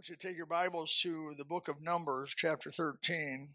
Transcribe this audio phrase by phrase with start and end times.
[0.00, 3.50] want you to take your Bibles to the book of Numbers, chapter 13.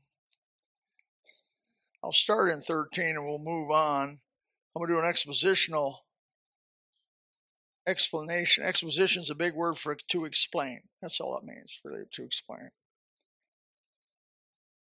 [2.04, 4.20] I'll start in 13 and we'll move on.
[4.76, 5.96] I'm going to do an expositional
[7.88, 8.64] explanation.
[8.64, 10.82] Exposition is a big word for to explain.
[11.02, 12.70] That's all it means, really, to explain.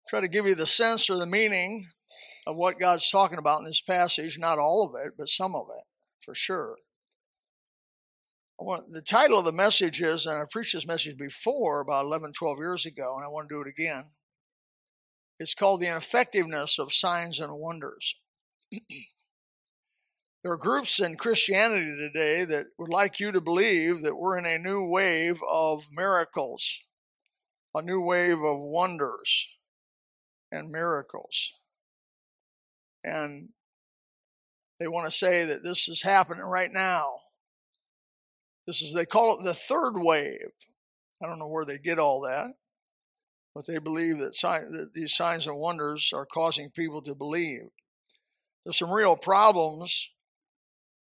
[0.07, 1.87] Try to give you the sense or the meaning
[2.45, 4.37] of what God's talking about in this passage.
[4.37, 5.85] Not all of it, but some of it,
[6.19, 6.77] for sure.
[8.59, 12.57] The title of the message is, and I preached this message before about 11, 12
[12.57, 14.05] years ago, and I want to do it again.
[15.39, 18.15] It's called The Ineffectiveness of Signs and Wonders.
[18.71, 24.47] there are groups in Christianity today that would like you to believe that we're in
[24.47, 26.79] a new wave of miracles,
[27.75, 29.47] a new wave of wonders
[30.51, 31.53] and miracles.
[33.03, 33.49] And
[34.79, 37.19] they want to say that this is happening right now
[38.67, 40.51] this is, they call it the third wave.
[41.23, 42.53] I don't know where they get all that,
[43.55, 47.69] but they believe that, sign, that these signs and wonders are causing people to believe.
[48.63, 50.11] There's some real problems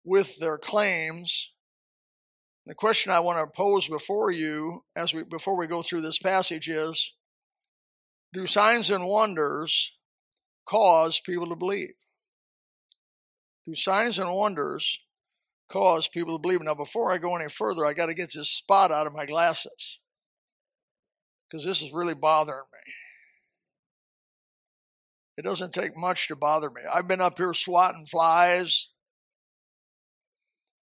[0.03, 1.51] with their claims.
[2.65, 6.17] The question I want to pose before you as we before we go through this
[6.17, 7.13] passage is
[8.33, 9.93] do signs and wonders
[10.65, 11.93] cause people to believe?
[13.67, 14.99] Do signs and wonders
[15.69, 16.61] cause people to believe.
[16.61, 19.25] Now, before I go any further, I got to get this spot out of my
[19.25, 19.99] glasses
[21.49, 22.93] because this is really bothering me.
[25.37, 26.81] It doesn't take much to bother me.
[26.91, 28.89] I've been up here swatting flies.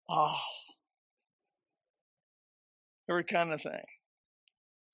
[0.08, 0.38] Oh,
[3.10, 3.84] every kind of thing.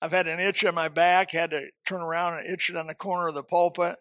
[0.00, 2.86] I've had an itch in my back, had to turn around and itch it on
[2.86, 3.96] the corner of the pulpit.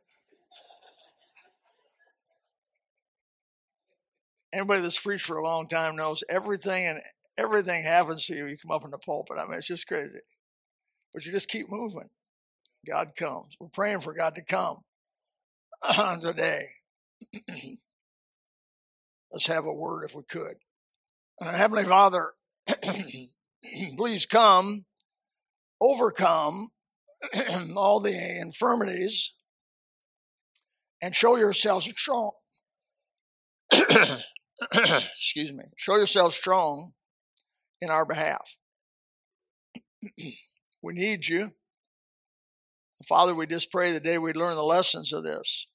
[4.53, 7.02] Anybody that's preached for a long time knows everything and
[7.38, 8.45] everything happens to you.
[8.45, 9.38] You come up in the pulpit.
[9.38, 10.19] I mean, it's just crazy.
[11.13, 12.09] But you just keep moving.
[12.88, 13.55] God comes.
[13.59, 14.77] We're praying for God to come
[16.22, 16.66] today.
[19.31, 20.56] Let's have a word if we could.
[21.39, 22.31] Uh, Heavenly Father,
[23.97, 24.85] please come,
[25.79, 26.69] overcome
[27.75, 29.33] all the infirmities,
[31.01, 32.31] and show yourselves strong.
[34.73, 36.94] excuse me, show yourself strong
[37.79, 38.57] in our behalf.
[40.81, 41.51] we need you.
[43.07, 45.66] Father, we just pray the day we learn the lessons of this.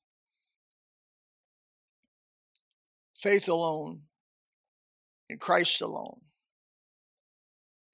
[3.14, 4.02] Faith alone,
[5.28, 6.20] in Christ alone.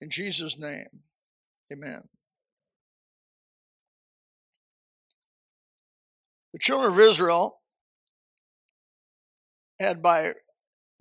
[0.00, 1.04] In Jesus' name,
[1.72, 2.02] amen.
[6.52, 7.60] The children of Israel
[9.80, 10.32] had by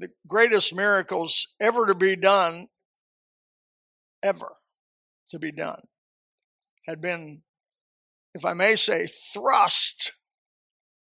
[0.01, 2.67] the greatest miracles ever to be done,
[4.23, 4.56] ever
[5.29, 5.81] to be done,
[6.88, 7.44] had been,
[8.34, 10.13] if I may say, thrust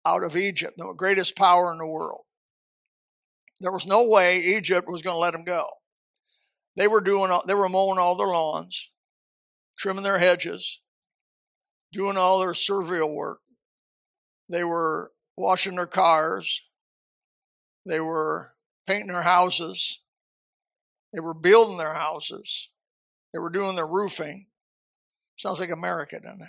[0.05, 2.23] out of Egypt, the greatest power in the world.
[3.61, 5.69] There was no way Egypt was going to let them go.
[6.77, 8.91] They were doing, they were mowing all their lawns,
[9.79, 10.81] trimming their hedges,
[11.93, 13.41] doing all their servile work.
[14.49, 16.63] They were washing their cars.
[17.87, 18.53] They were
[18.91, 20.01] painting their houses.
[21.13, 22.71] They were building their houses.
[23.33, 24.47] They were doing their roofing.
[25.37, 26.49] Sounds like America, doesn't it?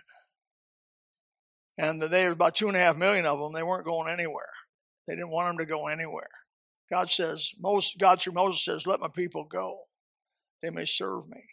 [1.77, 3.53] And they had about two and a half million of them.
[3.53, 4.49] They weren't going anywhere.
[5.07, 6.29] They didn't want them to go anywhere.
[6.89, 9.81] God says, Moses, God through Moses says, let my people go.
[10.61, 11.43] They may serve me.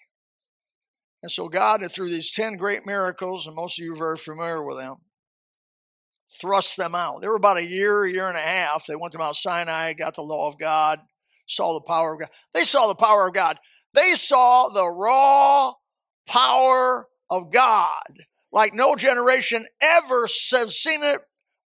[1.22, 4.64] And so God, through these 10 great miracles, and most of you are very familiar
[4.64, 4.96] with them,
[6.40, 7.20] thrust them out.
[7.20, 8.86] They were about a year, year and a half.
[8.86, 11.00] They went to Mount Sinai, got the law of God,
[11.46, 12.28] saw the power of God.
[12.52, 13.58] They saw the power of God.
[13.94, 15.72] They saw the raw
[16.26, 18.02] power of God
[18.52, 21.20] like no generation ever has seen it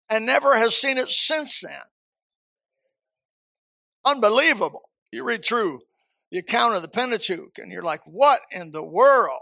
[0.09, 1.79] and never has seen it since then.
[4.05, 4.89] Unbelievable.
[5.11, 5.81] You read through
[6.31, 9.41] the account of the Pentateuch and you're like, what in the world?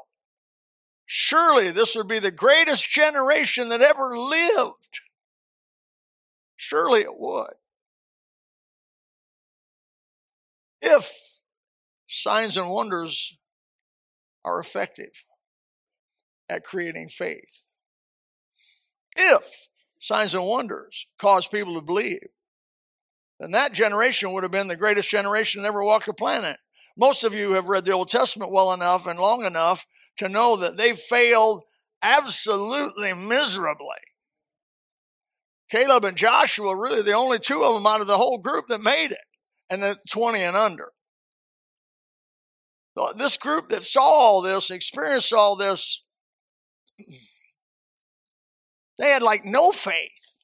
[1.05, 5.01] Surely this would be the greatest generation that ever lived.
[6.61, 7.53] Surely it would.
[10.81, 11.39] If
[12.06, 13.38] signs and wonders
[14.44, 15.25] are effective
[16.50, 17.63] at creating faith.
[19.15, 22.27] If signs and wonders cause people to believe,
[23.39, 26.57] then that generation would have been the greatest generation that ever walked the planet.
[26.97, 30.57] Most of you have read the Old Testament well enough and long enough to know
[30.57, 31.63] that they failed
[32.03, 33.95] absolutely miserably
[35.69, 38.81] Caleb and Joshua really the only two of them out of the whole group that
[38.81, 39.18] made it,
[39.69, 40.92] and the 20 and under.
[43.16, 46.04] This group that saw all this, experienced all this,
[48.98, 50.42] they had like no faith.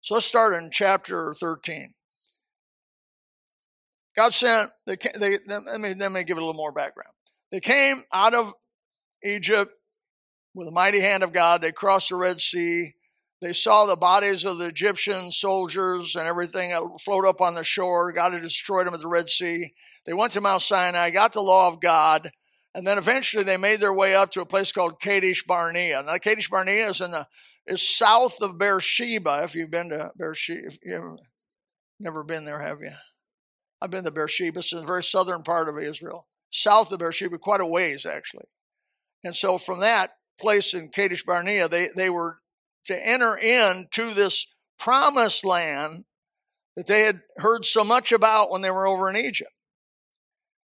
[0.00, 1.92] So let's start in chapter 13.
[4.16, 7.12] God sent, they, they, let, me, let me give it a little more background.
[7.52, 8.54] They came out of
[9.22, 9.72] Egypt
[10.56, 11.60] with a mighty hand of God.
[11.60, 12.94] They crossed the Red Sea.
[13.42, 16.74] They saw the bodies of the Egyptian soldiers and everything
[17.04, 18.10] float up on the shore.
[18.10, 19.74] God had destroyed them at the Red Sea.
[20.06, 22.30] They went to Mount Sinai, got the law of God,
[22.74, 26.02] and then eventually they made their way up to a place called Kadesh Barnea.
[26.02, 27.26] Now, Kadesh Barnea is in the
[27.66, 29.42] is south of Beersheba.
[29.44, 31.18] If you've been to Beersheba, if you've
[32.00, 32.92] never been there, have you?
[33.82, 34.60] I've been to Beersheba.
[34.60, 38.46] It's in the very southern part of Israel, south of Beersheba, quite a ways actually.
[39.22, 42.38] And so from that place in Kadesh Barnea, they, they were
[42.86, 44.46] to enter into this
[44.78, 46.04] promised land
[46.76, 49.50] that they had heard so much about when they were over in Egypt.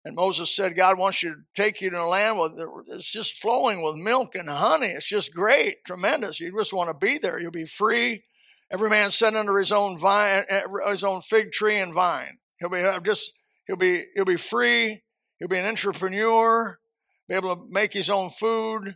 [0.05, 2.49] And Moses said, God wants you to take you to a land where
[2.95, 4.87] it's just flowing with milk and honey.
[4.87, 6.39] It's just great, tremendous.
[6.39, 7.39] You just want to be there.
[7.39, 8.23] You'll be free.
[8.71, 12.37] Every man set under his own vine, eh, eh, his own fig tree and vine.
[12.59, 13.33] He'll be just
[13.67, 15.03] he'll be he'll be free.
[15.37, 16.79] He'll be an entrepreneur.
[17.27, 18.95] Be able to make his own food.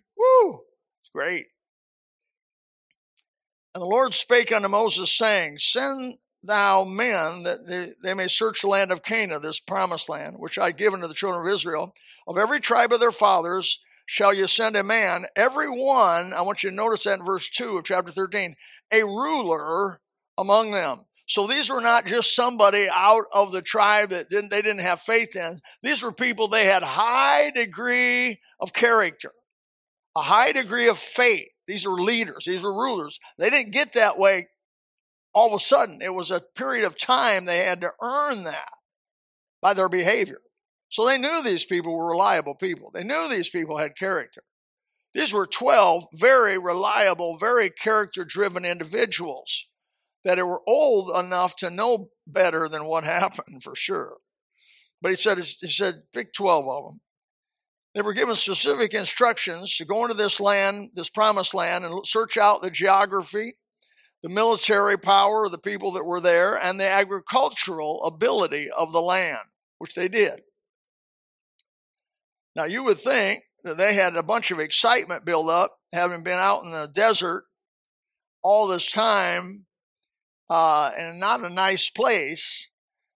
[1.13, 1.45] Great.
[3.75, 8.61] And the Lord spake unto Moses, saying, Send thou men that they, they, may search
[8.61, 11.93] the land of Canaan, this promised land, which I give unto the children of Israel.
[12.27, 16.63] Of every tribe of their fathers shall you send a man, every one, I want
[16.63, 18.55] you to notice that in verse 2 of chapter 13,
[18.91, 20.01] a ruler
[20.37, 21.05] among them.
[21.25, 24.99] So these were not just somebody out of the tribe that didn't, they didn't have
[24.99, 25.61] faith in.
[25.81, 29.31] These were people they had high degree of character,
[30.15, 31.47] a high degree of faith.
[31.67, 32.45] These are leaders.
[32.45, 33.19] These were rulers.
[33.37, 34.47] They didn't get that way
[35.33, 36.01] all of a sudden.
[36.01, 38.69] It was a period of time they had to earn that
[39.61, 40.41] by their behavior.
[40.89, 42.91] So they knew these people were reliable people.
[42.93, 44.43] They knew these people had character.
[45.13, 49.67] These were 12 very reliable, very character driven individuals
[50.23, 54.17] that were old enough to know better than what happened for sure.
[55.01, 57.01] But he said, he said, pick 12 of them.
[57.93, 62.37] They were given specific instructions to go into this land, this promised land, and search
[62.37, 63.55] out the geography,
[64.23, 69.01] the military power of the people that were there, and the agricultural ability of the
[69.01, 69.39] land,
[69.77, 70.41] which they did.
[72.55, 76.39] Now, you would think that they had a bunch of excitement built up, having been
[76.39, 77.45] out in the desert
[78.41, 79.65] all this time
[80.49, 82.69] uh, and not a nice place.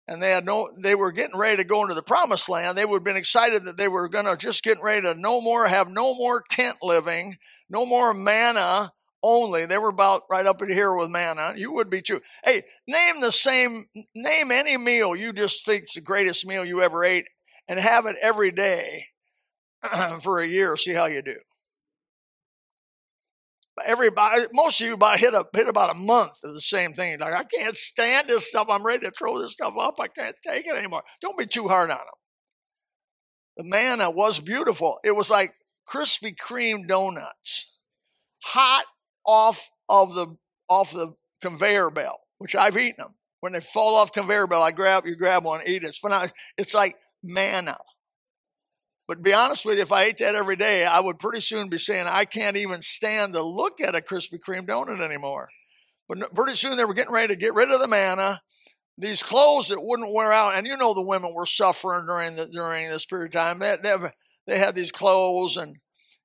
[0.08, 2.78] And they had no, they were getting ready to go into the promised land.
[2.78, 5.42] They would have been excited that they were going to just get ready to no
[5.42, 7.38] more, have no more tent living,
[7.70, 8.92] no more manna
[9.24, 9.66] only.
[9.66, 11.54] They were about right up in here with manna.
[11.56, 12.22] You would be too.
[12.44, 16.82] Hey, name the same, name any meal you just think is the greatest meal you
[16.82, 17.26] ever ate
[17.68, 19.06] and have it every day
[20.22, 20.78] for a year.
[20.78, 21.38] See how you do
[23.86, 27.20] everybody, most of you about hit a hit about a month of the same thing.
[27.20, 28.68] Like I can't stand this stuff.
[28.70, 29.96] I'm ready to throw this stuff up.
[30.00, 31.04] I can't take it anymore.
[31.22, 32.06] Don't be too hard on them.
[33.58, 35.00] The manna was beautiful.
[35.04, 35.54] It was like
[35.88, 37.70] Krispy Kreme donuts,
[38.44, 38.86] hot
[39.26, 40.36] off of the
[40.70, 43.16] off the conveyor belt, which I've eaten them.
[43.42, 45.88] When they fall off conveyor belt, I grab you grab one, eat it.
[45.88, 46.34] It's phenomenal.
[46.58, 47.78] It's like manna.
[49.08, 51.70] But be honest with you, if I ate that every day, I would pretty soon
[51.70, 55.50] be saying I can't even stand to look at a Krispy Kreme donut anymore.
[56.08, 58.42] But pretty soon they were getting ready to get rid of the manna,
[58.98, 60.56] these clothes that wouldn't wear out.
[60.56, 63.60] And you know the women were suffering during the, during this period of time.
[63.60, 63.96] They, they,
[64.48, 65.76] they had these clothes and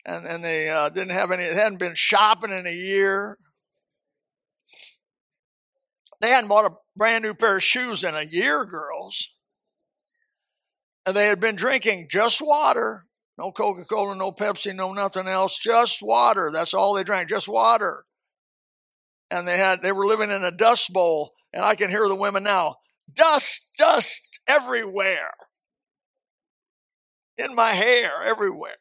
[0.06, 1.42] and and they uh, didn't have any.
[1.42, 3.36] They hadn't been shopping in a year.
[6.22, 9.30] They hadn't bought a brand new pair of shoes in a year, girls
[11.10, 13.06] and they had been drinking just water
[13.40, 16.50] no Coca Cola, no Pepsi, no nothing else, just water.
[16.52, 18.04] That's all they drank, just water.
[19.30, 22.14] And they had they were living in a dust bowl, and I can hear the
[22.14, 22.76] women now,
[23.14, 25.30] dust, dust everywhere.
[27.38, 28.74] In my hair, everywhere.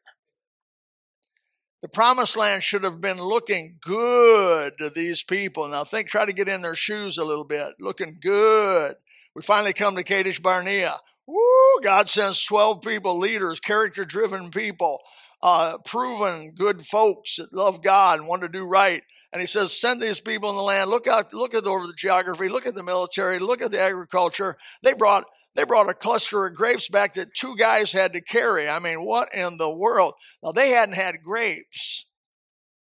[1.81, 5.69] The promised land should have been looking good to these people.
[5.69, 8.95] Now think, try to get in their shoes a little bit, looking good.
[9.33, 10.99] We finally come to Kadesh Barnea.
[11.29, 11.81] Woo!
[11.83, 14.99] God sends 12 people, leaders, character driven people,
[15.43, 19.03] uh, proven good folks that love God and want to do right.
[19.31, 20.89] And he says, send these people in the land.
[20.89, 24.55] Look out, look at over the geography, look at the military, look at the agriculture.
[24.81, 28.69] They brought they brought a cluster of grapes back that two guys had to carry.
[28.69, 30.13] I mean, what in the world?
[30.41, 32.05] Now they hadn't had grapes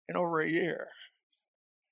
[0.08, 0.88] in over a year.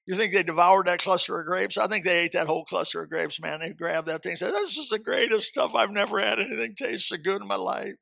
[0.07, 1.77] You think they devoured that cluster of grapes?
[1.77, 3.59] I think they ate that whole cluster of grapes, man.
[3.59, 5.75] They grabbed that thing and said, This is the greatest stuff.
[5.75, 7.95] I've never had anything taste so good in my life.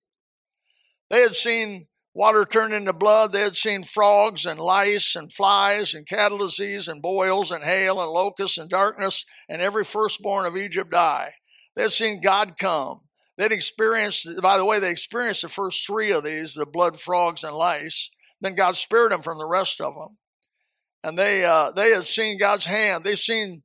[1.08, 3.32] They had seen water turn into blood.
[3.32, 8.00] They had seen frogs and lice and flies and cattle disease and boils and hail
[8.00, 11.32] and locusts and darkness and every firstborn of Egypt die.
[11.74, 13.00] They had seen God come.
[13.38, 17.42] They'd experienced, by the way, they experienced the first three of these, the blood, frogs,
[17.42, 18.10] and lice.
[18.40, 20.18] Then God spared them from the rest of them.
[21.04, 23.04] And they, uh, they had seen God's hand.
[23.04, 23.62] They've seen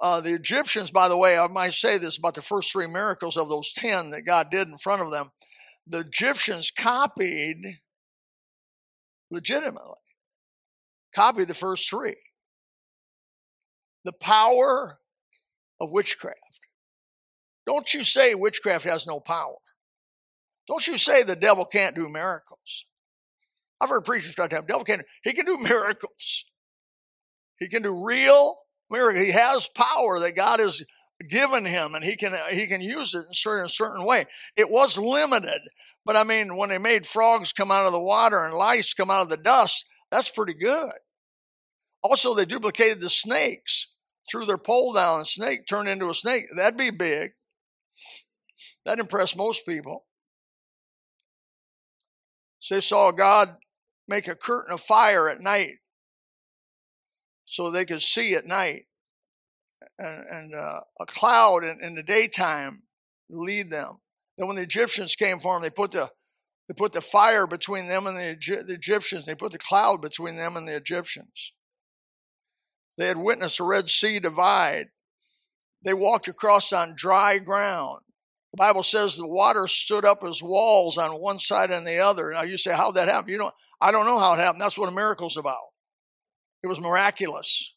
[0.00, 3.36] uh, the Egyptians, by the way, I might say this about the first three miracles
[3.36, 5.28] of those 10 that God did in front of them
[5.88, 7.78] the Egyptians copied
[9.30, 9.96] legitimately,
[11.14, 12.16] copied the first three.
[14.04, 14.98] The power
[15.80, 16.36] of witchcraft.
[17.66, 19.56] Don't you say witchcraft has no power.
[20.66, 22.84] Don't you say the devil can't do miracles.
[23.80, 26.44] I've heard preachers try to the devil can't, he can do miracles.
[27.58, 28.56] He can do real
[28.90, 29.26] miracles.
[29.26, 30.82] He has power that God has
[31.28, 34.26] given him and he can he can use it in certain, a certain way.
[34.56, 35.60] It was limited,
[36.04, 39.10] but I mean when they made frogs come out of the water and lice come
[39.10, 40.92] out of the dust, that's pretty good.
[42.02, 43.88] Also, they duplicated the snakes,
[44.30, 46.44] threw their pole down, and snake turned into a snake.
[46.56, 47.32] That'd be big.
[48.84, 50.04] That impressed most people.
[52.60, 53.56] So they saw God
[54.06, 55.72] make a curtain of fire at night
[57.50, 58.82] so they could see at night
[59.98, 62.82] and, and uh, a cloud in, in, the daytime
[63.30, 64.00] lead them.
[64.36, 66.10] Then when the Egyptians came for them, they put the
[66.68, 69.24] they put the fire between them and the, the Egyptians.
[69.24, 71.52] They put the cloud between them and the Egyptians.
[72.98, 74.88] They had witnessed the Red Sea divide.
[75.82, 78.00] They walked across on dry ground.
[78.52, 82.32] The Bible says the water stood up as walls on one side and the other.
[82.32, 83.30] Now you say, how'd that happen?
[83.30, 84.60] You don't I don't know how it happened.
[84.60, 85.67] That's what a miracle's about.
[86.62, 87.74] It was miraculous.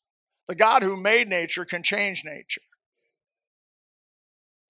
[0.47, 2.61] The God who made nature can change nature.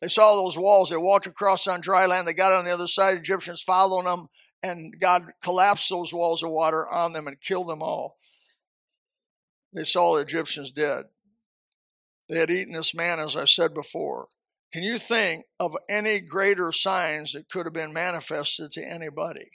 [0.01, 0.89] They saw those walls.
[0.89, 2.27] They walked across on dry land.
[2.27, 3.17] They got on the other side.
[3.17, 4.27] Egyptians following them,
[4.63, 8.17] and God collapsed those walls of water on them and killed them all.
[9.73, 11.05] They saw the Egyptians dead.
[12.27, 14.27] They had eaten this man, as I said before.
[14.73, 19.49] Can you think of any greater signs that could have been manifested to anybody?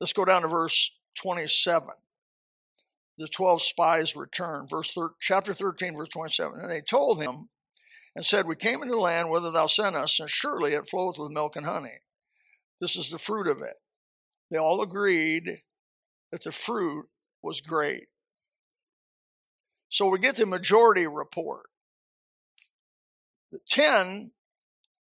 [0.00, 1.88] Let's go down to verse 27
[3.18, 4.70] the 12 spies returned.
[4.70, 6.60] Verse thir- chapter 13, verse 27.
[6.60, 7.48] And they told him
[8.14, 11.18] and said, We came into the land whither thou sent us, and surely it floweth
[11.18, 11.98] with milk and honey.
[12.80, 13.74] This is the fruit of it.
[14.50, 15.62] They all agreed
[16.30, 17.06] that the fruit
[17.42, 18.06] was great.
[19.88, 21.66] So we get the majority report.
[23.50, 24.30] The 10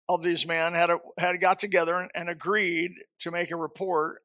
[0.10, 2.92] of these men had, a, had got together and, and agreed
[3.22, 4.22] to make a report,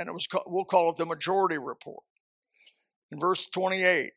[0.00, 2.02] and it was we'll call it the majority report
[3.12, 4.12] in verse 28.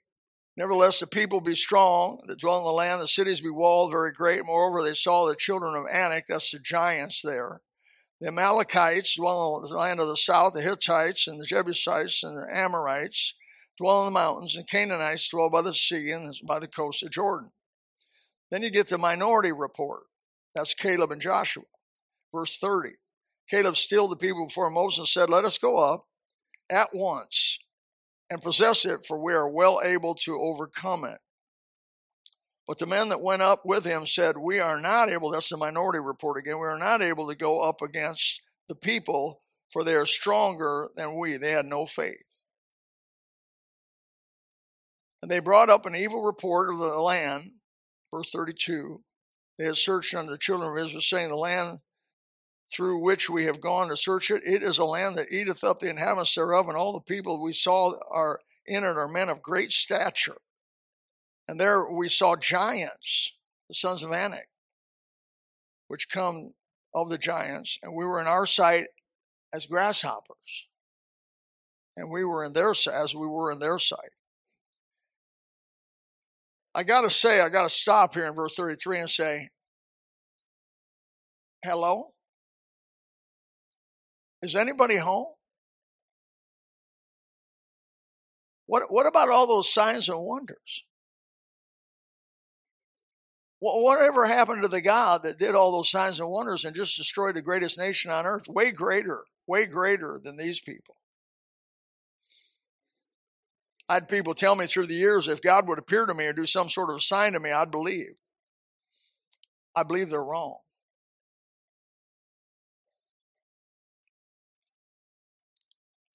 [0.55, 4.11] Nevertheless, the people be strong that dwell in the land, the cities be walled very
[4.11, 4.45] great.
[4.45, 7.61] Moreover, they saw the children of Anak, that's the giants there.
[8.21, 12.37] The Amalekites dwell in the land of the south, the Hittites and the Jebusites and
[12.37, 13.35] the Amorites
[13.77, 17.09] dwell in the mountains, and Canaanites dwell by the sea and by the coast of
[17.09, 17.49] Jordan.
[18.51, 20.03] Then you get the minority report.
[20.55, 21.63] That's Caleb and Joshua.
[22.33, 22.91] Verse 30.
[23.49, 26.01] Caleb stilled the people before Moses and said, Let us go up
[26.69, 27.59] at once
[28.29, 31.19] and possess it, for we are well able to overcome it.
[32.67, 35.57] But the men that went up with him said, We are not able, that's the
[35.57, 39.95] minority report again, we are not able to go up against the people, for they
[39.95, 41.37] are stronger than we.
[41.37, 42.33] They had no faith.
[45.21, 47.51] And they brought up an evil report of the land,
[48.11, 48.99] verse 32.
[49.57, 51.79] They had searched unto the children of Israel, saying, The land
[52.73, 54.41] through which we have gone to search it.
[54.45, 57.53] It is a land that eateth up the inhabitants thereof, and all the people we
[57.53, 60.37] saw are in it are men of great stature.
[61.47, 63.33] And there we saw giants,
[63.67, 64.47] the sons of Anak,
[65.87, 66.53] which come
[66.93, 68.85] of the giants, and we were in our sight
[69.53, 70.67] as grasshoppers.
[71.95, 74.11] And we were in their as we were in their sight.
[76.73, 79.49] I gotta say, I gotta stop here in verse 33 and say,
[81.63, 82.13] hello?
[84.43, 85.27] Is anybody home?
[88.65, 90.83] What, what about all those signs and wonders?
[93.59, 97.35] Whatever happened to the God that did all those signs and wonders and just destroyed
[97.35, 98.49] the greatest nation on earth?
[98.49, 100.97] Way greater, way greater than these people.
[103.87, 106.33] I had people tell me through the years if God would appear to me or
[106.33, 108.15] do some sort of sign to me, I'd believe.
[109.73, 110.57] I believe they're wrong.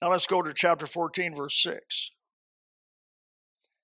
[0.01, 2.11] Now let's go to chapter 14, verse 6.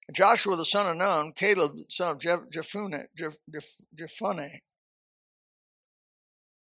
[0.07, 3.05] And Joshua the son of Nun, Caleb the son of Jephunneh,
[3.95, 4.59] Jephunneh,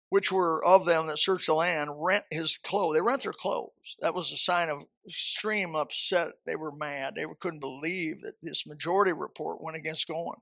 [0.09, 2.95] which were of them that searched the land, rent his clothes.
[2.95, 3.97] They rent their clothes.
[4.01, 6.33] That was a sign of extreme upset.
[6.47, 7.15] They were mad.
[7.17, 10.41] They couldn't believe that this majority report went against going.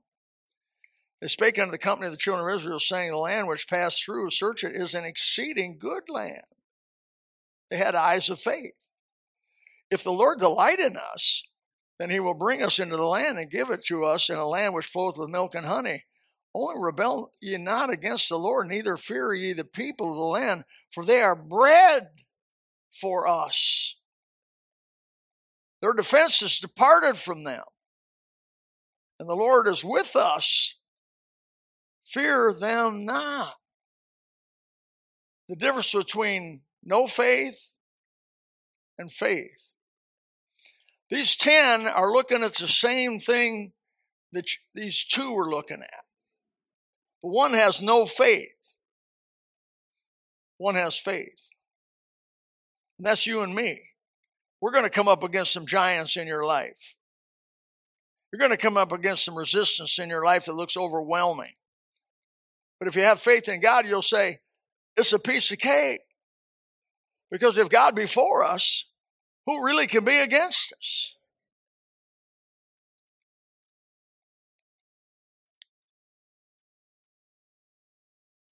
[1.19, 4.05] They spake unto the company of the children of Israel, saying, The land which passed
[4.05, 6.43] through, search it, is an exceeding good land.
[7.75, 8.93] They had eyes of faith.
[9.91, 11.43] If the Lord delight in us,
[11.99, 14.47] then he will bring us into the land and give it to us in a
[14.47, 16.05] land which floweth with milk and honey.
[16.53, 20.63] Only rebel ye not against the Lord, neither fear ye the people of the land,
[20.89, 22.07] for they are bread
[22.93, 23.97] for us.
[25.81, 27.63] Their defense is departed from them.
[29.19, 30.75] And the Lord is with us.
[32.05, 33.55] Fear them not.
[35.49, 37.73] The difference between no faith
[38.97, 39.75] and faith.
[41.09, 43.73] These 10 are looking at the same thing
[44.31, 46.03] that these two are looking at.
[47.21, 48.77] But one has no faith.
[50.57, 51.49] One has faith.
[52.97, 53.79] And that's you and me.
[54.61, 56.95] We're going to come up against some giants in your life.
[58.31, 61.53] You're going to come up against some resistance in your life that looks overwhelming.
[62.79, 64.39] But if you have faith in God, you'll say,
[64.97, 66.01] it's a piece of cake.
[67.31, 68.85] Because if God be for us,
[69.45, 71.15] who really can be against us?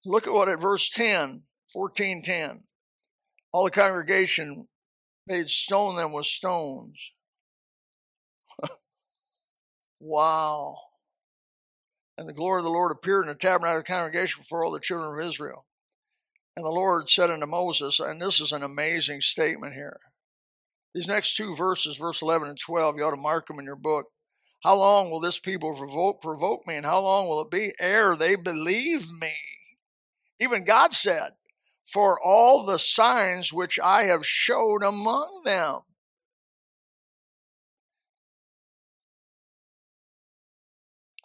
[0.05, 2.63] Look at what at verse 10, 14, 10.
[3.53, 4.67] All the congregation
[5.27, 7.13] made stone them with stones.
[9.99, 10.75] wow.
[12.17, 14.71] And the glory of the Lord appeared in the tabernacle of the congregation before all
[14.71, 15.65] the children of Israel.
[16.55, 19.99] And the Lord said unto Moses, and this is an amazing statement here.
[20.93, 23.75] These next two verses, verse 11 and 12, you ought to mark them in your
[23.75, 24.05] book.
[24.63, 28.15] How long will this people provoke, provoke me, and how long will it be ere
[28.15, 29.33] they believe me?
[30.39, 31.31] Even God said,
[31.83, 35.79] For all the signs which I have showed among them.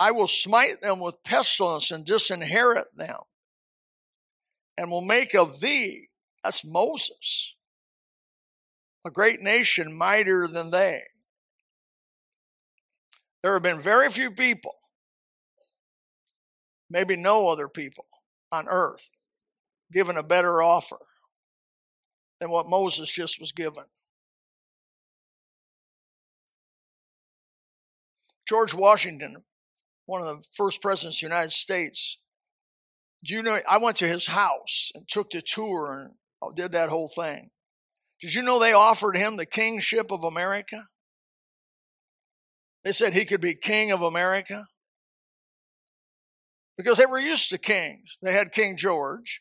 [0.01, 3.19] I will smite them with pestilence and disinherit them
[4.79, 6.09] and will make of thee,
[6.45, 7.57] that's Moses,
[9.05, 11.01] a great nation mightier than they.
[13.43, 14.77] There have been very few people,
[16.89, 18.07] maybe no other people
[18.53, 19.11] on earth,
[19.93, 20.99] given a better offer
[22.39, 23.85] than what Moses just was given.
[28.49, 29.43] George Washington,
[30.07, 32.19] one of the first presidents of the United States,
[33.25, 36.73] do you know, I went to his house and took the tour and uh, did
[36.73, 37.51] that whole thing.
[38.21, 40.87] Did you know they offered him the kingship of America?
[42.85, 44.67] They said he could be king of America
[46.77, 48.17] because they were used to kings.
[48.23, 49.41] They had King George.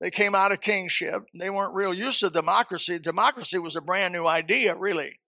[0.00, 1.22] They came out of kingship.
[1.38, 2.98] They weren't real used to democracy.
[2.98, 5.20] Democracy was a brand new idea, really,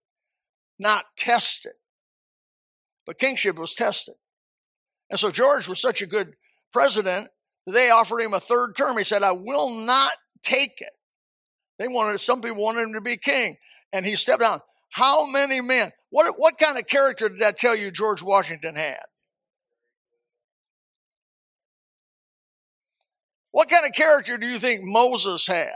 [0.78, 1.72] not tested.
[3.06, 4.14] But kingship was tested.
[5.08, 6.34] And so George was such a good
[6.72, 7.28] president
[7.70, 8.98] they offered him a third term.
[8.98, 10.90] He said, I will not take it.
[11.78, 13.56] They wanted, some people wanted him to be king.
[13.92, 14.60] And he stepped down.
[14.90, 15.92] How many men?
[16.10, 19.00] What, what kind of character did that tell you George Washington had?
[23.52, 25.74] What kind of character do you think Moses had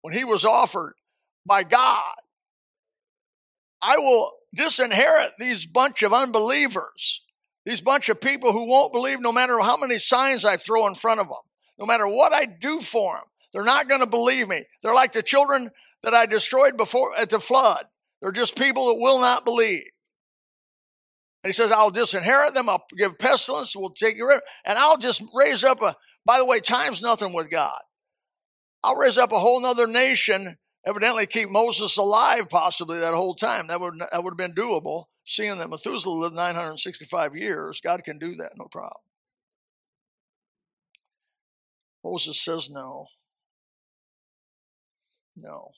[0.00, 0.94] when he was offered
[1.44, 2.14] by God?
[3.82, 7.22] I will disinherit these bunch of unbelievers
[7.68, 10.94] these bunch of people who won't believe no matter how many signs I throw in
[10.94, 11.36] front of them,
[11.78, 14.64] no matter what I do for them, they're not going to believe me.
[14.82, 15.70] They're like the children
[16.02, 17.84] that I destroyed before at the flood.
[18.22, 19.84] They're just people that will not believe.
[21.44, 22.70] And he says, I'll disinherit them.
[22.70, 23.76] I'll give pestilence.
[23.76, 27.34] We'll take you rid and I'll just raise up a, by the way, time's nothing
[27.34, 27.78] with God.
[28.82, 33.66] I'll raise up a whole nother nation, evidently keep Moses alive possibly that whole time.
[33.66, 38.18] That would, that would have been doable seeing that Methuselah lived 965 years, God can
[38.18, 39.02] do that, no problem.
[42.02, 43.08] Moses says no.
[45.36, 45.68] No.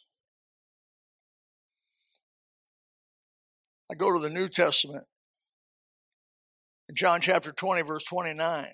[3.90, 5.04] I go to the New Testament
[6.88, 8.66] in John chapter 20, verse 29.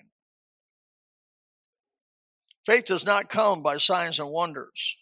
[2.67, 4.97] Faith does not come by signs and wonders.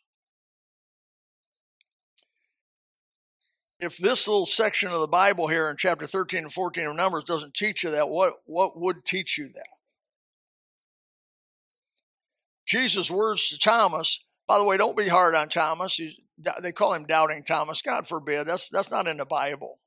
[3.85, 7.23] If this little section of the Bible here in chapter 13 and 14 of Numbers
[7.23, 9.67] doesn't teach you that, what, what would teach you that?
[12.65, 15.95] Jesus' words to Thomas, by the way, don't be hard on Thomas.
[15.95, 16.19] He's,
[16.61, 17.81] they call him doubting Thomas.
[17.81, 18.47] God forbid.
[18.47, 19.79] That's, that's not in the Bible.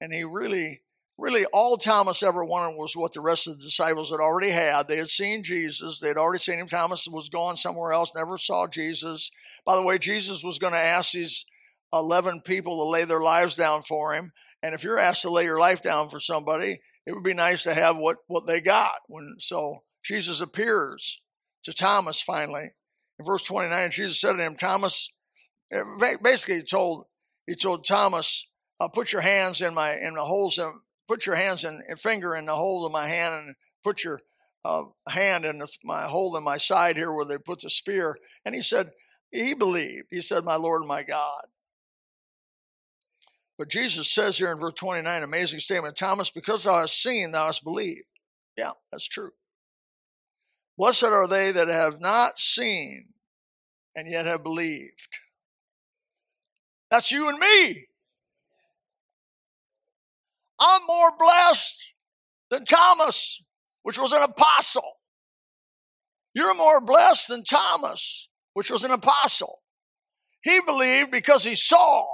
[0.00, 0.82] And he really,
[1.16, 4.86] really, all Thomas ever wanted was what the rest of the disciples had already had.
[4.86, 6.66] They had seen Jesus, they had already seen him.
[6.66, 9.30] Thomas was gone somewhere else, never saw Jesus.
[9.64, 11.46] By the way, Jesus was going to ask these
[11.92, 14.32] 11 people to lay their lives down for him.
[14.62, 17.62] And if you're asked to lay your life down for somebody, it would be nice
[17.62, 18.96] to have what, what they got.
[19.06, 21.20] When so Jesus appears
[21.64, 22.70] to Thomas finally.
[23.18, 25.10] In verse 29, Jesus said to him, Thomas,
[25.72, 25.82] eh,
[26.22, 27.06] basically he told
[27.46, 28.46] he told Thomas,
[28.78, 30.70] uh, put your hands in my in the holes in,
[31.08, 34.20] put your hands and finger in the hole of my hand and put your
[34.64, 38.18] uh, hand in the, my hole in my side here where they put the spear.
[38.44, 38.90] And he said,
[39.30, 40.06] he believed.
[40.10, 41.46] He said, my Lord my God.
[43.58, 47.46] But Jesus says here in verse 29, amazing statement Thomas, because thou hast seen, thou
[47.46, 48.04] hast believed.
[48.56, 49.32] Yeah, that's true.
[50.78, 53.06] Blessed are they that have not seen
[53.96, 55.18] and yet have believed.
[56.88, 57.86] That's you and me.
[60.60, 61.94] I'm more blessed
[62.50, 63.42] than Thomas,
[63.82, 64.94] which was an apostle.
[66.32, 69.62] You're more blessed than Thomas, which was an apostle.
[70.42, 72.06] He believed because he saw.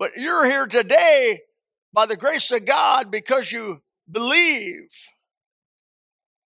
[0.00, 1.42] But you're here today
[1.92, 4.88] by the grace of God because you believe.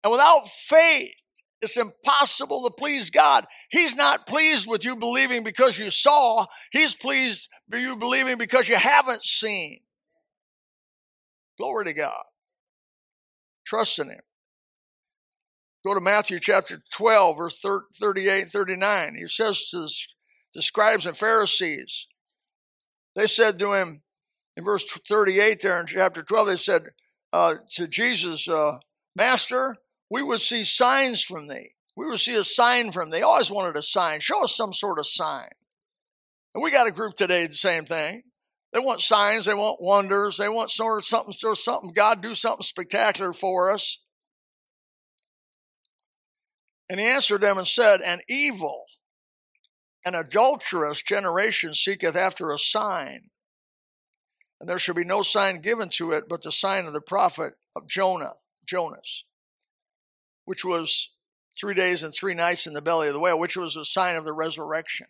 [0.05, 1.15] And without faith,
[1.63, 3.47] it's impossible to please God.
[3.71, 6.45] He's not pleased with you believing because you saw.
[6.71, 9.81] He's pleased with you believing because you haven't seen.
[11.57, 12.25] Glory to God.
[13.65, 14.21] Trust in Him.
[15.87, 17.65] Go to Matthew chapter 12, verse
[17.99, 19.15] 38 and 39.
[19.19, 19.89] He says to
[20.55, 22.07] the scribes and Pharisees,
[23.19, 24.03] they said to him
[24.57, 26.83] in verse 38 there in chapter 12, they said
[27.33, 28.79] uh, to Jesus, uh,
[29.17, 29.77] Master,
[30.09, 31.73] we would see signs from thee.
[31.97, 33.23] We would see a sign from thee.
[33.23, 34.21] Always wanted a sign.
[34.21, 35.49] Show us some sort of sign.
[36.55, 38.23] And we got a group today, the same thing.
[38.73, 42.23] They want signs, they want wonders, they want sort of something, sort of something, God
[42.23, 43.99] do something spectacular for us.
[46.89, 48.85] And he answered them and said, An evil
[50.09, 53.31] an adulterous generation seeketh after a sign,
[54.59, 57.55] and there shall be no sign given to it but the sign of the prophet
[57.77, 58.33] of Jonah,
[58.67, 59.25] Jonas,
[60.47, 61.11] which was
[61.59, 64.17] three days and three nights in the belly of the whale, which was a sign
[64.17, 65.09] of the resurrection.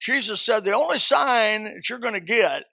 [0.00, 2.64] Jesus said the only sign that you're going to get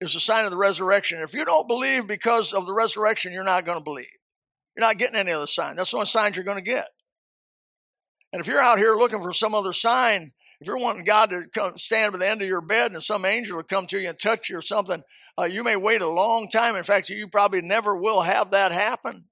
[0.00, 1.20] is the sign of the resurrection.
[1.20, 4.06] If you don't believe because of the resurrection, you're not going to believe.
[4.76, 5.76] You're not getting any other sign.
[5.76, 6.86] That's the only sign you're going to get.
[8.32, 11.44] And if you're out here looking for some other sign, if you're wanting God to
[11.52, 14.08] come stand by the end of your bed and some angel will come to you
[14.08, 15.02] and touch you or something,
[15.38, 16.76] uh, you may wait a long time.
[16.76, 19.24] In fact, you probably never will have that happen.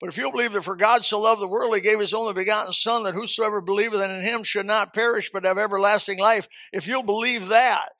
[0.00, 2.34] But if you'll believe that for God so loved the world, he gave his only
[2.34, 6.86] begotten Son, that whosoever believeth in him should not perish but have everlasting life, if
[6.86, 7.90] you'll believe that,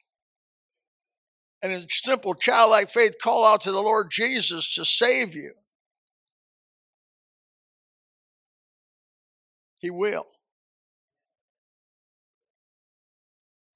[1.62, 5.54] and in simple childlike faith call out to the Lord Jesus to save you,
[9.78, 10.26] he will.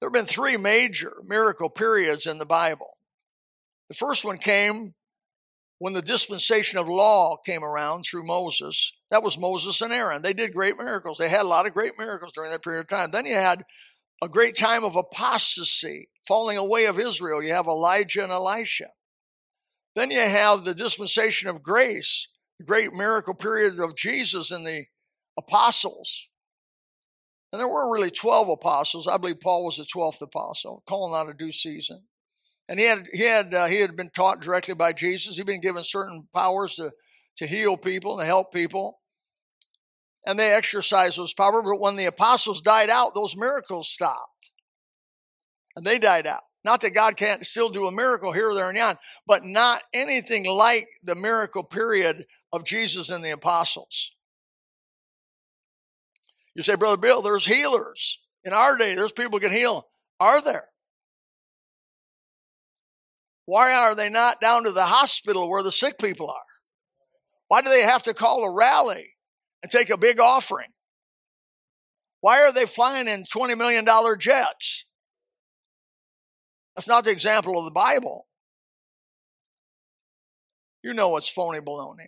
[0.01, 2.97] There have been three major miracle periods in the Bible.
[3.87, 4.95] The first one came
[5.77, 8.93] when the dispensation of law came around through Moses.
[9.11, 10.23] That was Moses and Aaron.
[10.23, 11.19] They did great miracles.
[11.19, 13.11] They had a lot of great miracles during that period of time.
[13.11, 13.63] Then you had
[14.23, 17.43] a great time of apostasy, falling away of Israel.
[17.43, 18.87] You have Elijah and Elisha.
[19.95, 24.85] Then you have the dispensation of grace, the great miracle period of Jesus and the
[25.37, 26.27] apostles.
[27.51, 29.07] And there were really 12 apostles.
[29.07, 32.03] I believe Paul was the 12th apostle, calling out a due season.
[32.69, 35.35] And he had, he had, uh, he had been taught directly by Jesus.
[35.35, 36.91] He'd been given certain powers to,
[37.37, 38.99] to heal people and to help people.
[40.25, 41.63] And they exercised those powers.
[41.65, 44.51] But when the apostles died out, those miracles stopped.
[45.75, 46.43] And they died out.
[46.63, 50.45] Not that God can't still do a miracle here, there, and yon, but not anything
[50.45, 54.11] like the miracle period of Jesus and the apostles.
[56.55, 58.19] You say, Brother Bill, there's healers.
[58.43, 59.87] In our day, there's people can heal.
[60.19, 60.65] Are there?
[63.45, 66.35] Why are they not down to the hospital where the sick people are?
[67.47, 69.15] Why do they have to call a rally
[69.61, 70.69] and take a big offering?
[72.21, 73.85] Why are they flying in $20 million
[74.19, 74.85] jets?
[76.75, 78.27] That's not the example of the Bible.
[80.83, 82.07] You know it's phony baloney.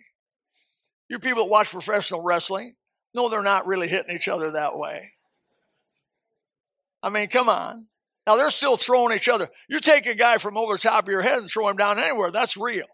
[1.08, 2.74] You people that watch professional wrestling,
[3.14, 5.12] no, they're not really hitting each other that way.
[7.02, 7.86] I mean, come on.
[8.26, 9.48] Now they're still throwing each other.
[9.68, 11.98] You take a guy from over the top of your head and throw him down
[11.98, 12.86] anywhere, that's real.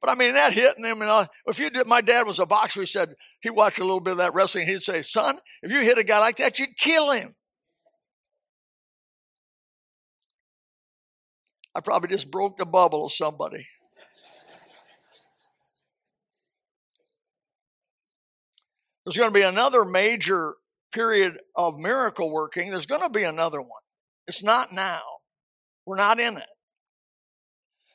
[0.00, 2.46] But I mean, that hitting him, and uh, if you did, my dad was a
[2.46, 2.80] boxer.
[2.80, 4.66] He said he watched a little bit of that wrestling.
[4.66, 7.34] He'd say, "Son, if you hit a guy like that, you'd kill him."
[11.74, 13.66] I probably just broke the bubble of somebody.
[19.08, 20.56] There's going to be another major
[20.92, 22.70] period of miracle working.
[22.70, 23.80] There's going to be another one.
[24.26, 25.00] It's not now.
[25.86, 26.50] We're not in it.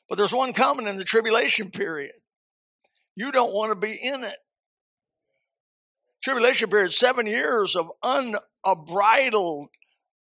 [0.09, 2.13] But there's one coming in the tribulation period.
[3.15, 4.37] You don't want to be in it.
[6.23, 7.91] Tribulation period, seven years of
[8.65, 9.67] unbridled,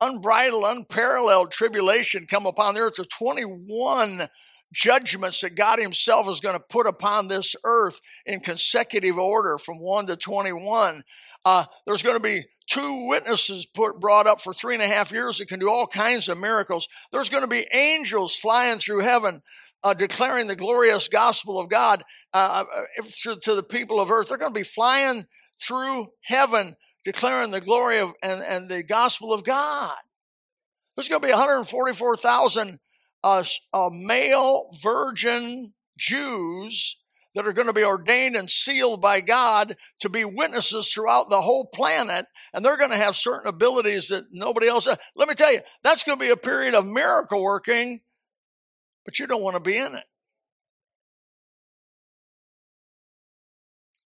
[0.01, 2.95] unbridled, unparalleled tribulation come upon the earth.
[2.97, 4.27] There's 21
[4.73, 9.79] judgments that God Himself is going to put upon this earth in consecutive order from
[9.79, 11.03] 1 to 21.
[11.45, 15.13] Uh, there's going to be two witnesses put, brought up for three and a half
[15.13, 16.89] years that can do all kinds of miracles.
[17.13, 19.43] There's going to be angels flying through heaven.
[19.85, 22.03] Uh, declaring the glorious gospel of God
[22.35, 24.29] uh, uh to, to the people of earth.
[24.29, 25.25] They're going to be flying
[25.57, 29.95] through heaven, declaring the glory of and, and the gospel of God.
[30.97, 32.81] There's going to be 144,000
[33.25, 36.97] uh, a male virgin Jews
[37.35, 41.41] that are going to be ordained and sealed by God to be witnesses throughout the
[41.41, 44.99] whole planet, and they're going to have certain abilities that nobody else has.
[45.15, 48.01] Let me tell you, that's going to be a period of miracle working,
[49.05, 50.05] but you don't want to be in it.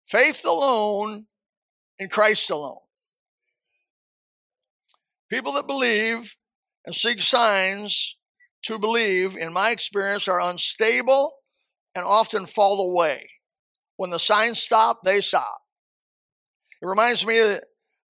[0.06, 1.26] Faith alone
[1.98, 2.78] in Christ alone.
[5.28, 6.36] People that believe
[6.84, 8.14] and seek signs
[8.66, 11.32] to believe, in my experience, are unstable
[11.94, 13.28] and often fall away.
[13.96, 15.58] When the signs stop, they stop.
[16.82, 17.60] It reminds me of,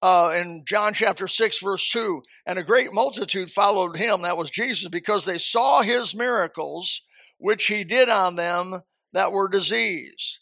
[0.01, 4.49] uh, in John chapter 6, verse 2 and a great multitude followed him, that was
[4.49, 7.01] Jesus, because they saw his miracles,
[7.37, 8.81] which he did on them
[9.13, 10.39] that were diseased.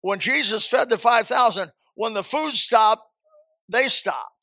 [0.00, 3.02] When Jesus fed the 5,000, when the food stopped,
[3.68, 4.35] they stopped.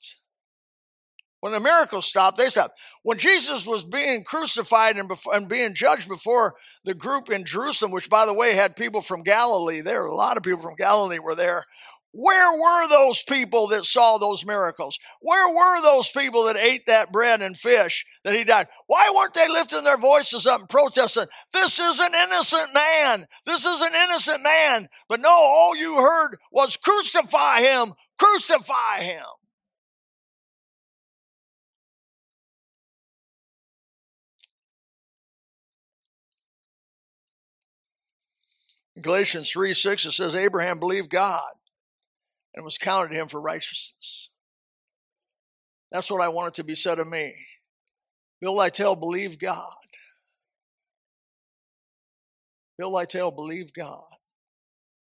[1.43, 2.79] When the miracles stopped, they stopped.
[3.01, 7.91] When Jesus was being crucified and, before, and being judged before the group in Jerusalem,
[7.91, 11.19] which by the way had people from Galilee, there a lot of people from Galilee
[11.19, 11.65] were there.
[12.13, 14.97] Where were those people that saw those miracles?
[15.19, 18.67] Where were those people that ate that bread and fish that he died?
[18.87, 21.25] Why weren't they lifting their voices up and protesting?
[21.51, 23.27] This is an innocent man.
[23.45, 24.87] This is an innocent man.
[25.09, 29.25] But no, all you heard was crucify him, crucify him.
[39.03, 41.53] Galatians 3 6, it says, Abraham believed God
[42.55, 44.29] and was counted to him for righteousness.
[45.91, 47.33] That's what I want it to be said of me.
[48.41, 49.73] Bill Lytell believed God.
[52.77, 54.03] Bill Lytell believed God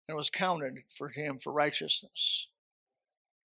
[0.07, 2.47] and was counted for him for righteousness.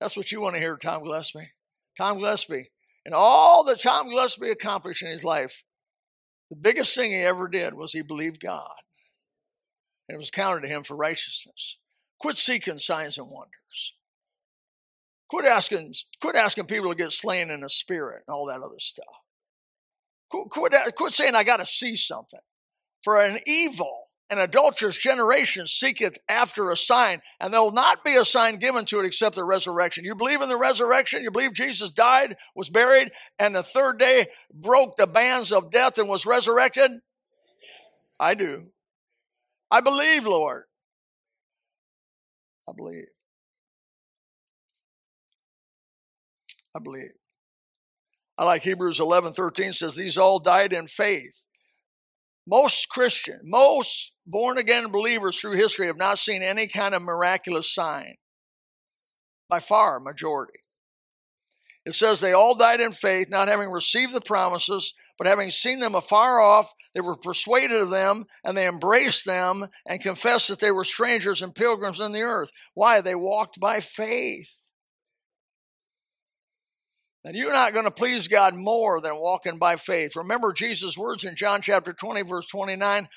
[0.01, 1.53] That's what you want to hear, Tom Gillespie.
[1.99, 2.71] Tom Gillespie,
[3.05, 5.65] and all that Tom Gillespie accomplished in his life,
[6.51, 8.75] the biggest thing he ever did was he believed God
[10.09, 11.79] and it was counted to him for righteousness.
[12.19, 13.95] Quit seeking signs and wonders.
[15.29, 18.79] Quit asking, quit asking people to get slain in the spirit and all that other
[18.79, 19.05] stuff.
[20.31, 22.41] Quit, quit, quit saying, I got to see something.
[23.03, 28.17] For an evil and adulterous generation seeketh after a sign, and there will not be
[28.17, 30.05] a sign given to it except the resurrection.
[30.05, 31.23] You believe in the resurrection?
[31.23, 35.99] You believe Jesus died, was buried, and the third day broke the bands of death
[35.99, 36.91] and was resurrected?
[38.19, 38.67] I do.
[39.71, 40.65] I believe, Lord.
[42.69, 43.07] I believe.
[46.75, 47.13] I believe.
[48.39, 51.43] I like Hebrews 11 13 says, These all died in faith.
[52.47, 57.73] Most Christian, most born again believers through history have not seen any kind of miraculous
[57.73, 58.17] sign.
[59.49, 60.61] By far, majority.
[61.87, 65.79] It says they all died in faith, not having received the promises, but having seen
[65.79, 70.59] them afar off, they were persuaded of them, and they embraced them and confessed that
[70.59, 72.51] they were strangers and pilgrims in the earth.
[72.75, 73.01] Why?
[73.01, 74.51] They walked by faith.
[77.25, 80.17] And you're not going to please God more than walking by faith.
[80.17, 83.09] Remember Jesus' words in John chapter 20, verse 29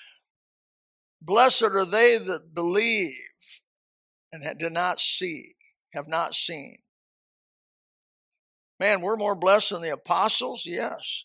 [1.24, 3.14] Blessed are they that believe
[4.32, 5.56] and did not see,
[5.92, 6.78] have not seen.
[8.80, 10.64] Man, we're more blessed than the apostles.
[10.66, 11.24] Yes.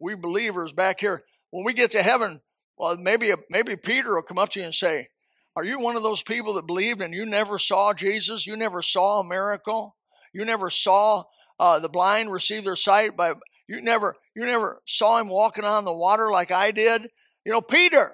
[0.00, 2.40] We believers back here, when we get to heaven,
[2.76, 5.08] well, maybe, maybe Peter will come up to you and say,
[5.54, 8.46] Are you one of those people that believed and you never saw Jesus?
[8.46, 9.96] You never saw a miracle?
[10.34, 11.24] You never saw
[11.58, 13.34] uh, the blind receive their sight by
[13.68, 17.08] you never you never saw him walking on the water like I did?
[17.44, 18.12] You know, Peter.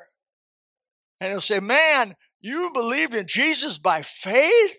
[1.20, 4.76] And he'll say, Man, you believed in Jesus by faith?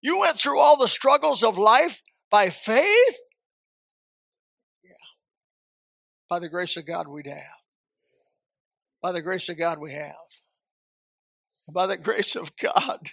[0.00, 3.18] You went through all the struggles of life by faith?
[4.82, 4.92] Yeah.
[6.28, 7.60] By the grace of God, we'd have.
[9.02, 10.14] By the grace of God, we have.
[11.66, 13.10] And by the grace of God,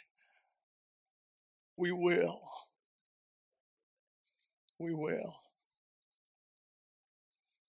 [1.77, 2.41] we will.
[4.79, 5.36] We will.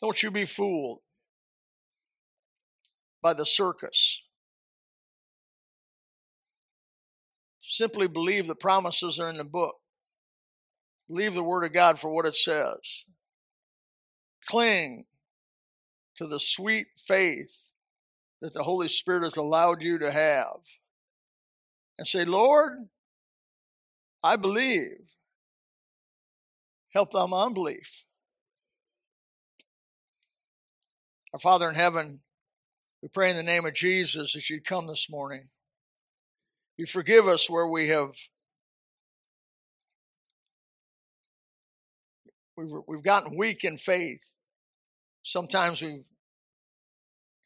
[0.00, 1.00] Don't you be fooled
[3.20, 4.22] by the circus.
[7.60, 9.79] Simply believe the promises are in the book.
[11.10, 13.04] Believe the Word of God for what it says.
[14.46, 15.06] Cling
[16.14, 17.72] to the sweet faith
[18.40, 20.60] that the Holy Spirit has allowed you to have.
[21.98, 22.74] And say, Lord,
[24.22, 25.08] I believe.
[26.90, 28.04] Help thy unbelief.
[31.32, 32.20] Our Father in heaven,
[33.02, 35.48] we pray in the name of Jesus that you come this morning.
[36.76, 38.12] You forgive us where we have
[42.60, 44.36] we've, we've gotten weak in faith.
[45.22, 46.06] Sometimes we've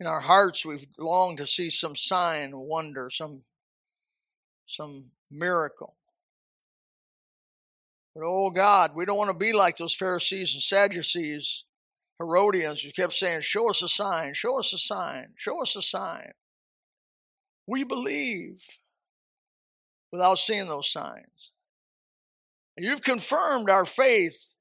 [0.00, 3.42] in our hearts we've longed to see some sign, wonder, some
[4.66, 5.96] some miracle.
[8.14, 11.64] But oh God, we don't want to be like those Pharisees and Sadducees,
[12.18, 15.82] Herodians who kept saying, Show us a sign, show us a sign, show us a
[15.82, 16.32] sign.
[17.66, 18.58] We believe
[20.12, 21.50] without seeing those signs.
[22.76, 24.53] And you've confirmed our faith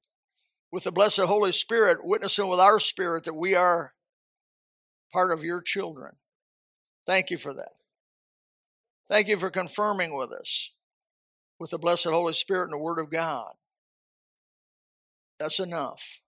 [0.74, 3.92] with the blessed Holy Spirit, witnessing with our spirit that we are
[5.12, 6.10] part of your children.
[7.06, 7.70] Thank you for that.
[9.08, 10.72] Thank you for confirming with us
[11.60, 13.52] with the blessed Holy Spirit and the Word of God.
[15.38, 16.22] That's enough.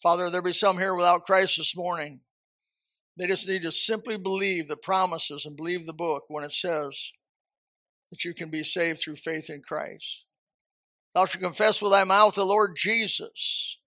[0.00, 2.20] Father, there be some here without Christ this morning.
[3.16, 7.10] They just need to simply believe the promises and believe the book when it says
[8.10, 10.27] that you can be saved through faith in Christ.
[11.18, 13.78] Thou shalt confess with thy mouth the Lord Jesus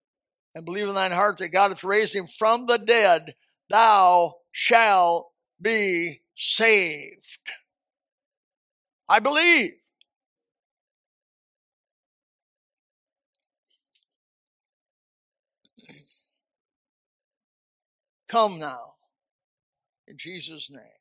[0.53, 3.35] and believe in thine heart that God hath raised him from the dead,
[3.69, 5.29] thou shalt
[5.61, 7.39] be saved.
[9.07, 9.71] I believe.
[18.27, 18.95] Come now.
[20.05, 21.00] In Jesus' name.